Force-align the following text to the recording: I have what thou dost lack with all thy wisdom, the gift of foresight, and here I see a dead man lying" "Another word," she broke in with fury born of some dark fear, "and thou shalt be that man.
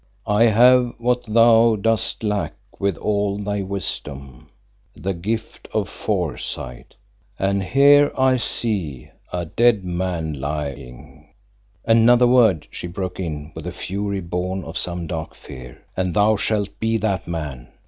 I 0.25 0.45
have 0.45 0.95
what 0.97 1.25
thou 1.27 1.75
dost 1.75 2.23
lack 2.23 2.55
with 2.79 2.97
all 2.97 3.37
thy 3.37 3.61
wisdom, 3.61 4.47
the 4.95 5.13
gift 5.13 5.67
of 5.75 5.87
foresight, 5.89 6.95
and 7.37 7.61
here 7.61 8.11
I 8.17 8.37
see 8.37 9.11
a 9.31 9.45
dead 9.45 9.83
man 9.85 10.33
lying" 10.33 11.29
"Another 11.85 12.25
word," 12.25 12.65
she 12.71 12.87
broke 12.87 13.19
in 13.19 13.51
with 13.53 13.71
fury 13.75 14.21
born 14.21 14.63
of 14.63 14.75
some 14.75 15.05
dark 15.05 15.35
fear, 15.35 15.83
"and 15.95 16.15
thou 16.15 16.35
shalt 16.35 16.79
be 16.79 16.97
that 16.97 17.27
man. 17.27 17.67